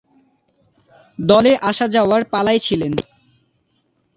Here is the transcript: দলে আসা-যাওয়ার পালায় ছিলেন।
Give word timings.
দলে 1.19 1.51
আসা-যাওয়ার 1.61 2.21
পালায় 2.25 2.59
ছিলেন। 2.59 2.93